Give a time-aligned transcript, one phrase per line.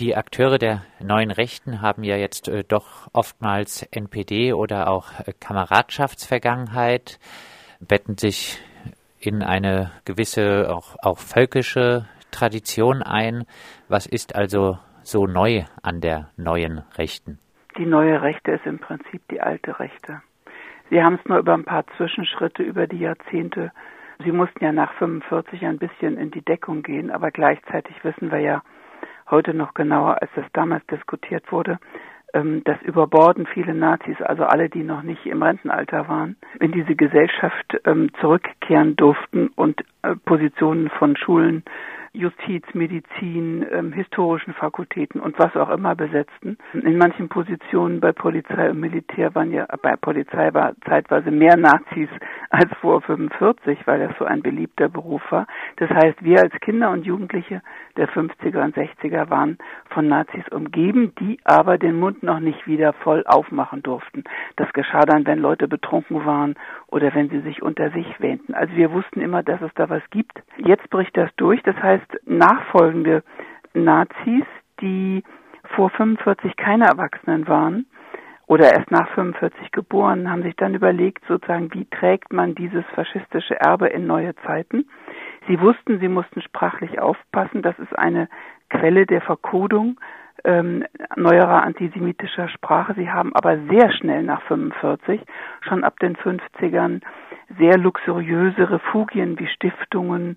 [0.00, 5.32] Die Akteure der neuen Rechten haben ja jetzt äh, doch oftmals NPD oder auch äh,
[5.38, 7.20] Kameradschaftsvergangenheit,
[7.78, 8.60] betten sich
[9.20, 13.44] in eine gewisse, auch, auch völkische Tradition ein.
[13.88, 17.38] Was ist also so neu an der neuen Rechten?
[17.78, 20.22] Die neue Rechte ist im Prinzip die alte Rechte.
[20.90, 23.70] Sie haben es nur über ein paar Zwischenschritte über die Jahrzehnte.
[24.24, 28.40] Sie mussten ja nach 45 ein bisschen in die Deckung gehen, aber gleichzeitig wissen wir
[28.40, 28.62] ja
[29.34, 31.78] heute noch genauer, als das damals diskutiert wurde,
[32.34, 36.94] ähm, das überborden viele Nazis, also alle, die noch nicht im Rentenalter waren, in diese
[36.94, 41.64] Gesellschaft ähm, zurückkehren durften und äh, Positionen von Schulen
[42.14, 46.56] Justiz, Medizin, ähm, historischen Fakultäten und was auch immer besetzten.
[46.72, 52.08] In manchen Positionen bei Polizei und Militär waren ja bei Polizei war zeitweise mehr Nazis
[52.50, 55.48] als vor 45, weil das so ein beliebter Beruf war.
[55.76, 57.62] Das heißt, wir als Kinder und Jugendliche
[57.96, 59.58] der 50er und 60er waren
[59.90, 64.22] von Nazis umgeben, die aber den Mund noch nicht wieder voll aufmachen durften.
[64.54, 66.54] Das geschah dann, wenn Leute betrunken waren
[66.86, 68.54] oder wenn sie sich unter sich wähnten.
[68.54, 70.42] Also wir wussten immer, dass es da was gibt.
[70.58, 71.60] Jetzt bricht das durch.
[71.64, 73.22] Das heißt, nachfolgende
[73.74, 74.44] Nazis,
[74.80, 75.22] die
[75.74, 77.86] vor 45 keine Erwachsenen waren
[78.46, 83.58] oder erst nach 45 geboren, haben sich dann überlegt, sozusagen, wie trägt man dieses faschistische
[83.58, 84.88] Erbe in neue Zeiten.
[85.48, 87.62] Sie wussten, sie mussten sprachlich aufpassen.
[87.62, 88.28] Das ist eine
[88.68, 89.98] Quelle der Verkodung
[90.44, 90.84] ähm,
[91.16, 92.94] neuerer antisemitischer Sprache.
[92.94, 95.20] Sie haben aber sehr schnell nach 45,
[95.62, 97.00] schon ab den 50ern,
[97.58, 100.36] sehr luxuriöse Refugien wie Stiftungen,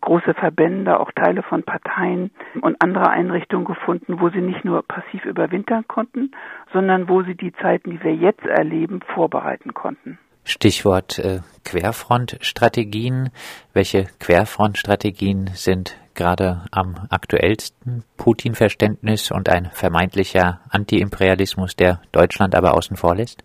[0.00, 5.24] große Verbände, auch Teile von Parteien und andere Einrichtungen gefunden, wo sie nicht nur passiv
[5.24, 6.32] überwintern konnten,
[6.72, 10.18] sondern wo sie die Zeiten, die wir jetzt erleben, vorbereiten konnten.
[10.44, 13.30] Stichwort äh, Querfrontstrategien.
[13.72, 18.04] Welche Querfrontstrategien sind gerade am aktuellsten?
[18.16, 23.42] Putin-Verständnis und ein vermeintlicher Antiimperialismus, der Deutschland aber außen vor lässt?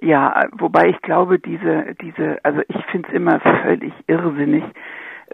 [0.00, 4.64] Ja, wobei ich glaube, diese, diese, also ich finde es immer völlig irrsinnig,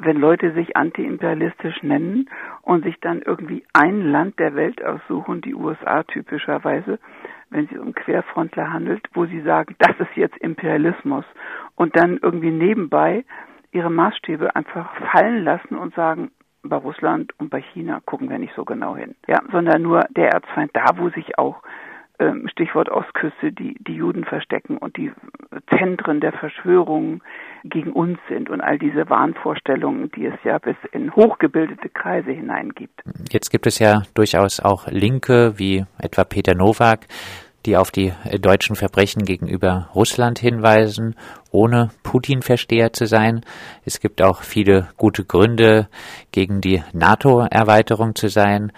[0.00, 2.28] wenn Leute sich antiimperialistisch nennen
[2.62, 6.98] und sich dann irgendwie ein Land der Welt aussuchen, die USA typischerweise,
[7.50, 11.24] wenn sie um Querfrontler handelt, wo sie sagen, das ist jetzt Imperialismus
[11.76, 13.24] und dann irgendwie nebenbei
[13.72, 16.30] ihre Maßstäbe einfach fallen lassen und sagen,
[16.62, 19.14] bei Russland und bei China gucken wir nicht so genau hin.
[19.26, 21.62] Ja, sondern nur der Erzfeind da, wo sich auch
[22.46, 25.10] Stichwort Ostküste, die, die Juden verstecken und die
[25.76, 27.22] Zentren der Verschwörungen
[27.64, 32.70] gegen uns sind und all diese Wahnvorstellungen, die es ja bis in hochgebildete Kreise hinein
[32.70, 33.02] gibt.
[33.32, 37.06] Jetzt gibt es ja durchaus auch Linke, wie etwa Peter Nowak,
[37.66, 41.16] die auf die deutschen Verbrechen gegenüber Russland hinweisen,
[41.50, 43.40] ohne Putin-Versteher zu sein.
[43.84, 45.88] Es gibt auch viele gute Gründe,
[46.30, 48.70] gegen die NATO-Erweiterung zu sein.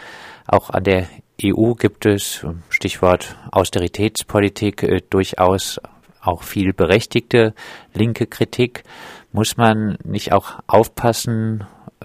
[0.46, 1.06] Auch an der
[1.42, 5.80] EU gibt es, Stichwort Austeritätspolitik, äh, durchaus
[6.22, 7.54] auch viel berechtigte
[7.94, 8.82] linke Kritik.
[9.32, 11.64] Muss man nicht auch aufpassen,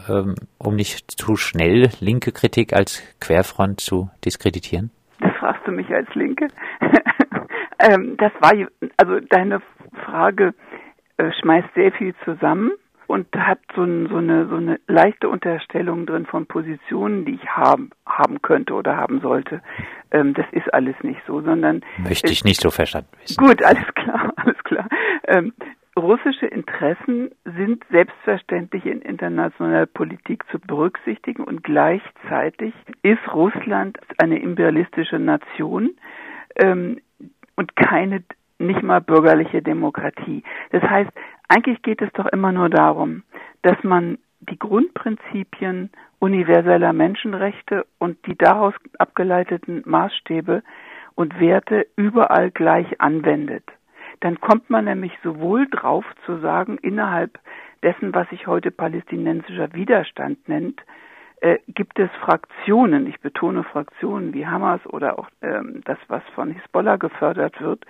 [0.09, 4.92] ähm, um nicht zu schnell linke Kritik als Querfront zu diskreditieren?
[5.19, 6.48] Das fragst du mich als Linke.
[7.80, 8.53] ähm, das war,
[8.98, 9.62] also deine
[10.06, 10.53] Frage
[11.18, 12.72] äh, schmeißt sehr viel zusammen
[13.11, 17.45] und hat so, ein, so, eine, so eine leichte Unterstellung drin von Positionen, die ich
[17.47, 19.61] haben, haben könnte oder haben sollte.
[20.11, 21.81] Ähm, das ist alles nicht so, sondern.
[21.97, 23.38] Möchte ich nicht so verstanden wissen.
[23.38, 24.88] Gut, alles klar, alles klar.
[25.27, 25.53] Ähm,
[25.97, 32.73] russische Interessen sind selbstverständlich in internationaler Politik zu berücksichtigen und gleichzeitig
[33.03, 35.91] ist Russland eine imperialistische Nation
[36.55, 37.01] ähm,
[37.57, 38.23] und keine
[38.61, 40.44] nicht mal bürgerliche Demokratie.
[40.71, 41.11] Das heißt,
[41.51, 43.23] eigentlich geht es doch immer nur darum,
[43.62, 50.63] dass man die Grundprinzipien universeller Menschenrechte und die daraus abgeleiteten Maßstäbe
[51.16, 53.66] und Werte überall gleich anwendet.
[54.22, 57.38] Dann kommt man nämlich sowohl drauf zu sagen, innerhalb
[57.83, 60.81] dessen, was sich heute palästinensischer Widerstand nennt,
[61.41, 66.51] äh, gibt es Fraktionen, ich betone Fraktionen wie Hamas oder auch ähm, das, was von
[66.51, 67.83] Hisbollah gefördert wird,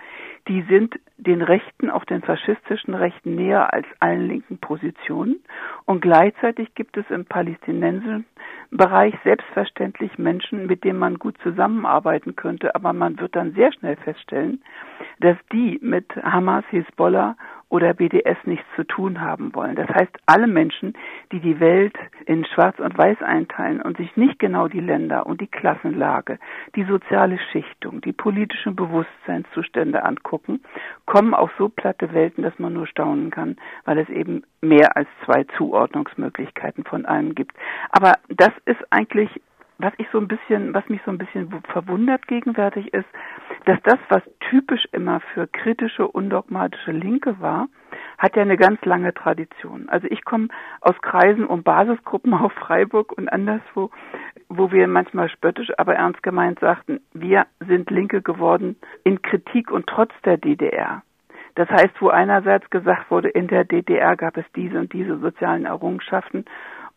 [0.48, 5.36] die sind den Rechten, auch den faschistischen Rechten näher als allen linken Positionen.
[5.84, 8.26] Und gleichzeitig gibt es im palästinensischen
[8.70, 13.96] Bereich selbstverständlich Menschen, mit denen man gut zusammenarbeiten könnte, aber man wird dann sehr schnell
[13.96, 14.62] feststellen,
[15.20, 17.36] dass die mit Hamas, Hisbollah
[17.72, 19.76] oder BDS nichts zu tun haben wollen.
[19.76, 20.92] Das heißt, alle Menschen,
[21.32, 21.96] die die Welt
[22.26, 26.38] in Schwarz und Weiß einteilen und sich nicht genau die Länder und die Klassenlage,
[26.76, 30.60] die soziale Schichtung, die politischen Bewusstseinszustände angucken,
[31.06, 35.08] kommen auf so platte Welten, dass man nur staunen kann, weil es eben mehr als
[35.24, 37.56] zwei Zuordnungsmöglichkeiten von einem gibt.
[37.90, 39.30] Aber das ist eigentlich
[39.78, 43.08] was ich so ein bisschen, was mich so ein bisschen verwundert gegenwärtig ist,
[43.64, 47.68] dass das, was typisch immer für kritische, undogmatische Linke war,
[48.18, 49.88] hat ja eine ganz lange Tradition.
[49.88, 50.48] Also ich komme
[50.80, 53.90] aus Kreisen und Basisgruppen auf Freiburg und anderswo,
[54.48, 59.86] wo wir manchmal spöttisch, aber ernst gemeint sagten, wir sind Linke geworden in Kritik und
[59.86, 61.02] trotz der DDR.
[61.54, 65.66] Das heißt, wo einerseits gesagt wurde, in der DDR gab es diese und diese sozialen
[65.66, 66.46] Errungenschaften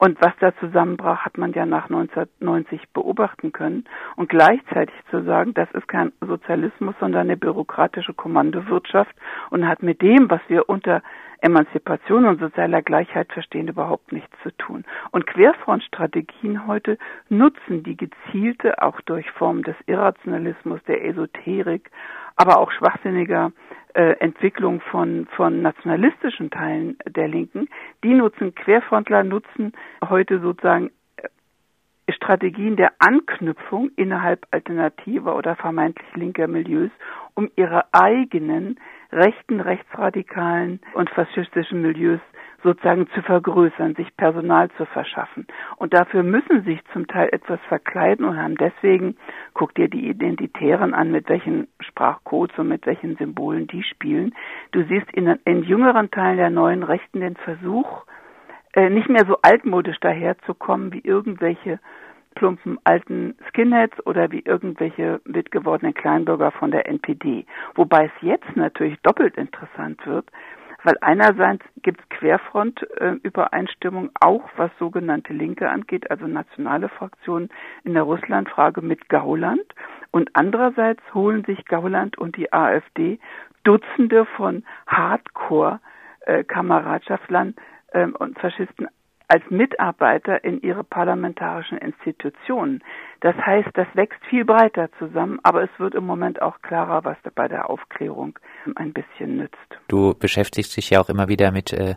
[0.06, 3.86] und was da zusammenbrach, hat man ja nach 1990 beobachten können.
[4.16, 9.16] Und gleichzeitig zu sagen, das ist kein Sozialismus, sondern eine bürokratische Kommandowirtschaft
[9.50, 11.02] und hat mit dem, was wir unter
[11.42, 14.86] Emanzipation und sozialer Gleichheit verstehen, überhaupt nichts zu tun.
[15.10, 17.00] Und Querfrontstrategien heute
[17.30, 21.90] nutzen die gezielte, auch durch Formen des Irrationalismus, der Esoterik,
[22.36, 23.52] aber auch schwachsinniger
[23.94, 27.70] äh, Entwicklung von, von nationalistischen Teilen der Linken,
[28.04, 29.72] die nutzen, Querfrontler nutzen
[30.08, 36.92] heute sozusagen äh, Strategien der Anknüpfung innerhalb alternativer oder vermeintlich linker Milieus,
[37.36, 38.80] um ihre eigenen
[39.16, 42.20] rechten, rechtsradikalen und faschistischen Milieus
[42.64, 45.46] sozusagen zu vergrößern, sich Personal zu verschaffen.
[45.78, 49.18] Und dafür müssen sich zum Teil etwas verkleiden und haben deswegen,
[49.54, 54.34] guck dir die Identitären an, mit welchen Sprachcodes und mit welchen Symbolen die spielen.
[54.72, 58.04] Du siehst in, in jüngeren Teilen der neuen Rechten den Versuch,
[58.74, 61.80] äh, nicht mehr so altmodisch daherzukommen wie irgendwelche
[62.36, 67.46] plumpen alten Skinheads oder wie irgendwelche mitgewordenen Kleinbürger von der NPD.
[67.74, 70.30] Wobei es jetzt natürlich doppelt interessant wird,
[70.86, 77.50] weil einerseits gibt es Querfront-Übereinstimmung, äh, auch was sogenannte Linke angeht, also nationale Fraktionen
[77.84, 79.66] in der Russlandfrage mit Gauland.
[80.12, 83.18] Und andererseits holen sich Gauland und die AfD
[83.64, 87.56] Dutzende von Hardcore-Kameradschaftlern
[87.94, 88.88] äh, und Faschisten
[89.28, 92.84] als Mitarbeiter in ihre parlamentarischen Institutionen.
[93.22, 97.18] Das heißt, das wächst viel breiter zusammen, aber es wird im Moment auch klarer, was
[97.34, 98.38] bei der Aufklärung
[98.76, 99.58] ein bisschen nützt.
[99.88, 101.96] Du beschäftigst dich ja auch immer wieder mit äh,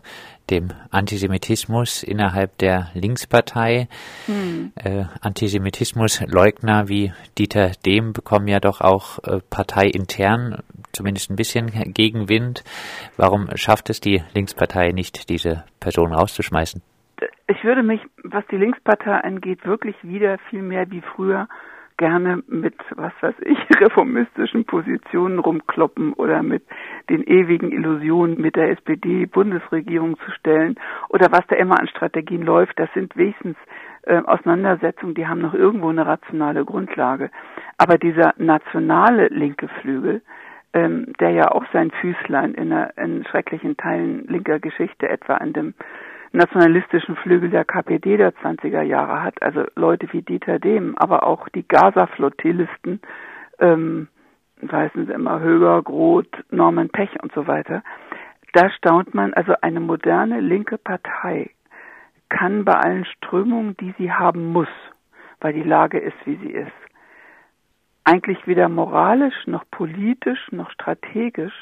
[0.49, 3.87] dem Antisemitismus innerhalb der Linkspartei.
[4.25, 4.71] Hm.
[4.75, 12.63] Äh, Antisemitismusleugner wie Dieter Dehm bekommen ja doch auch äh, parteiintern zumindest ein bisschen Gegenwind.
[13.17, 16.81] Warum schafft es die Linkspartei nicht, diese Person rauszuschmeißen?
[17.49, 21.47] Ich würde mich, was die Linkspartei angeht, wirklich wieder viel mehr wie früher
[21.97, 26.63] gerne mit, was weiß ich, reformistischen Positionen rumkloppen oder mit
[27.09, 30.75] den ewigen Illusionen mit der SPD-Bundesregierung zu stellen
[31.09, 32.77] oder was da immer an Strategien läuft.
[32.79, 33.57] Das sind wenigstens
[34.03, 37.31] äh, Auseinandersetzungen, die haben noch irgendwo eine rationale Grundlage.
[37.77, 40.21] Aber dieser nationale linke Flügel,
[40.73, 45.51] ähm, der ja auch sein Füßlein in, einer, in schrecklichen Teilen linker Geschichte etwa an
[45.51, 45.73] dem
[46.31, 51.49] nationalistischen Flügel der KPD der 20er Jahre hat, also Leute wie Dieter Dehm, aber auch
[51.49, 53.01] die Gaza-Flottillisten,
[53.59, 54.07] ähm,
[54.71, 57.83] heißen sie immer Höger, Groth, Norman Pech und so weiter.
[58.53, 61.51] Da staunt man, also eine moderne linke Partei
[62.29, 64.67] kann bei allen Strömungen, die sie haben muss,
[65.41, 66.71] weil die Lage ist, wie sie ist,
[68.03, 71.53] eigentlich weder moralisch noch politisch noch strategisch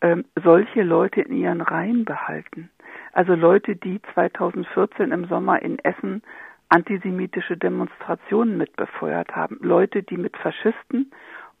[0.00, 2.70] ähm, solche Leute in ihren Reihen behalten.
[3.18, 6.22] Also Leute, die 2014 im Sommer in Essen
[6.68, 9.58] antisemitische Demonstrationen mitbefeuert haben.
[9.60, 11.10] Leute, die mit Faschisten,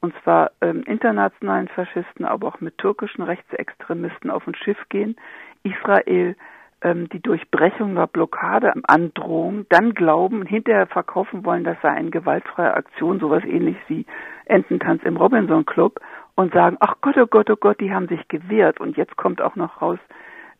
[0.00, 5.16] und zwar ähm, internationalen Faschisten, aber auch mit türkischen Rechtsextremisten auf ein Schiff gehen,
[5.64, 6.36] Israel
[6.82, 12.72] ähm, die Durchbrechung der Blockade androhen, dann glauben, hinterher verkaufen wollen, das sei eine gewaltfreie
[12.72, 14.06] Aktion, sowas ähnlich wie
[14.44, 15.98] Ententanz im Robinson Club
[16.36, 19.42] und sagen, ach Gott, oh Gott, oh Gott, die haben sich gewehrt und jetzt kommt
[19.42, 19.98] auch noch raus,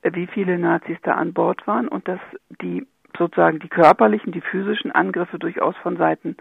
[0.02, 2.20] wie viele Nazis da an Bord waren und dass
[2.62, 2.86] die
[3.16, 6.36] sozusagen die körperlichen, die physischen Angriffe durchaus von Seiten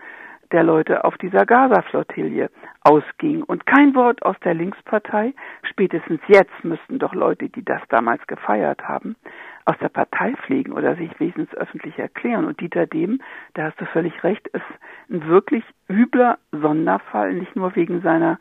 [0.51, 2.49] der Leute auf dieser Gaza-Flottille
[2.81, 3.43] ausging.
[3.43, 5.33] Und kein Wort aus der Linkspartei.
[5.63, 9.15] Spätestens jetzt müssten doch Leute, die das damals gefeiert haben,
[9.65, 12.45] aus der Partei fliegen oder sich wesentlich öffentlich erklären.
[12.45, 13.19] Und Dieter Dehm,
[13.55, 14.63] da hast du völlig recht, ist
[15.09, 18.39] ein wirklich übler Sonderfall, nicht nur wegen seiner,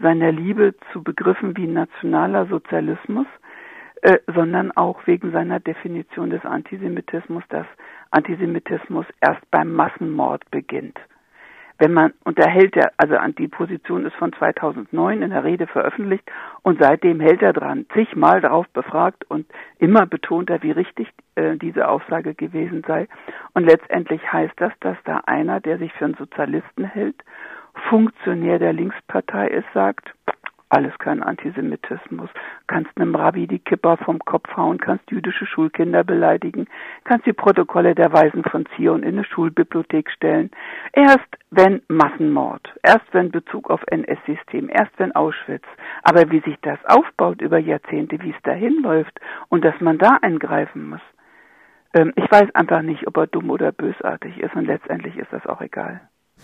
[0.00, 3.26] seiner Liebe zu Begriffen wie nationaler Sozialismus,
[4.04, 7.64] äh, sondern auch wegen seiner Definition des Antisemitismus, dass
[8.10, 11.00] Antisemitismus erst beim Massenmord beginnt.
[11.78, 15.66] Wenn man, und da hält er, also die Position ist von 2009 in der Rede
[15.66, 16.30] veröffentlicht
[16.60, 19.46] und seitdem hält er dran, zigmal darauf befragt und
[19.78, 23.08] immer betont er, wie richtig äh, diese Aussage gewesen sei.
[23.54, 27.16] Und letztendlich heißt das, dass da einer, der sich für einen Sozialisten hält,
[27.88, 30.12] Funktionär der Linkspartei ist, sagt,
[30.74, 32.28] alles kein Antisemitismus.
[32.66, 36.66] Kannst einem Rabbi die Kipper vom Kopf hauen, kannst jüdische Schulkinder beleidigen,
[37.04, 40.50] kannst die Protokolle der Weisen von Zion in eine Schulbibliothek stellen.
[40.92, 45.64] Erst wenn Massenmord, erst wenn Bezug auf NS-System, erst wenn Auschwitz.
[46.02, 50.18] Aber wie sich das aufbaut über Jahrzehnte, wie es dahin läuft und dass man da
[50.22, 51.00] eingreifen muss.
[51.94, 55.46] Ähm, ich weiß einfach nicht, ob er dumm oder bösartig ist und letztendlich ist das
[55.46, 56.00] auch egal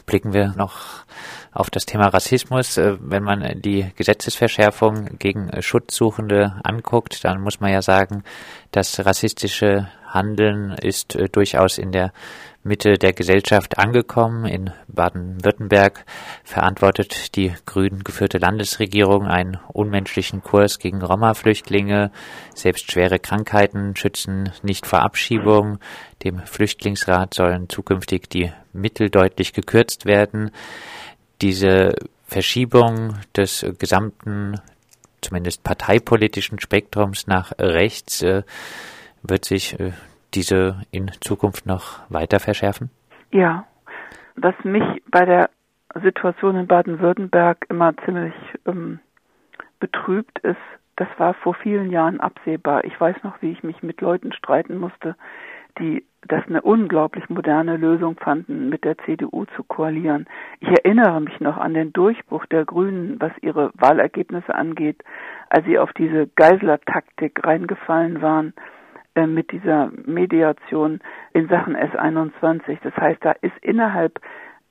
[0.06, 1.04] blicken wir noch
[1.52, 2.76] auf das Thema Rassismus.
[2.76, 8.24] Äh, wenn man die Gesetzesverschärfung gegen Schutzsuchende anguckt, dann muss man ja sagen,
[8.70, 12.12] das rassistische Handeln ist äh, durchaus in der
[12.62, 14.44] Mitte der Gesellschaft angekommen.
[14.44, 16.04] In Baden-Württemberg
[16.44, 22.10] verantwortet die grün geführte Landesregierung einen unmenschlichen Kurs gegen Roma-Flüchtlinge.
[22.54, 25.78] Selbst schwere Krankheiten schützen nicht vor Abschiebung.
[26.22, 30.50] Dem Flüchtlingsrat sollen zukünftig die Mittel deutlich gekürzt werden.
[31.40, 31.94] Diese
[32.26, 34.60] Verschiebung des gesamten,
[35.22, 38.42] zumindest parteipolitischen Spektrums nach rechts äh,
[39.22, 39.92] wird sich äh,
[40.34, 42.90] diese in Zukunft noch weiter verschärfen?
[43.30, 43.66] Ja,
[44.36, 45.50] was mich bei der
[46.02, 48.34] Situation in Baden-Württemberg immer ziemlich
[48.66, 49.00] ähm,
[49.80, 50.56] betrübt ist,
[50.96, 52.84] das war vor vielen Jahren absehbar.
[52.84, 55.16] Ich weiß noch, wie ich mich mit Leuten streiten musste,
[55.78, 60.26] die das eine unglaublich moderne Lösung fanden, mit der CDU zu koalieren.
[60.60, 65.02] Ich erinnere mich noch an den Durchbruch der Grünen, was ihre Wahlergebnisse angeht,
[65.48, 68.52] als sie auf diese Geisler-Taktik reingefallen waren
[69.20, 71.00] äh, mit dieser Mediation
[71.32, 72.78] in Sachen S21.
[72.82, 74.20] Das heißt, da ist innerhalb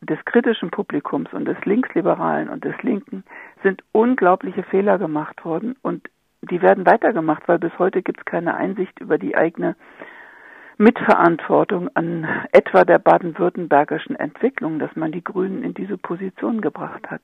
[0.02, 3.24] des kritischen Publikums und des Linksliberalen und des Linken
[3.64, 6.10] sind unglaubliche Fehler gemacht worden und
[6.42, 9.76] die werden weitergemacht, weil bis heute gibt es keine Einsicht über die eigene
[10.78, 17.24] Mitverantwortung an etwa der baden-württembergischen Entwicklung, dass man die Grünen in diese Position gebracht hat.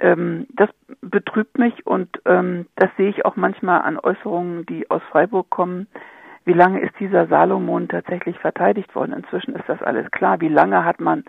[0.00, 0.70] Ähm, das
[1.02, 5.86] betrübt mich und ähm, das sehe ich auch manchmal an Äußerungen, die aus Freiburg kommen,
[6.44, 9.12] wie lange ist dieser Salomon tatsächlich verteidigt worden?
[9.12, 10.40] Inzwischen ist das alles klar.
[10.40, 11.24] Wie lange hat man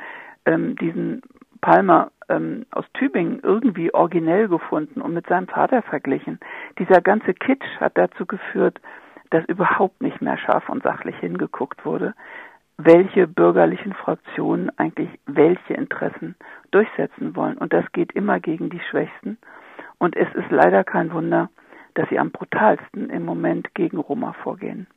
[0.45, 1.21] ähm, diesen
[1.61, 6.39] Palmer ähm, aus Tübingen irgendwie originell gefunden und mit seinem Vater verglichen?
[6.79, 8.79] Dieser ganze Kitsch hat dazu geführt,
[9.29, 12.13] dass überhaupt nicht mehr scharf und sachlich hingeguckt wurde,
[12.77, 16.35] welche bürgerlichen Fraktionen eigentlich welche Interessen
[16.71, 17.57] durchsetzen wollen.
[17.57, 19.37] Und das geht immer gegen die Schwächsten.
[19.97, 21.49] Und es ist leider kein Wunder,
[21.93, 24.87] dass sie am brutalsten im Moment gegen Roma vorgehen.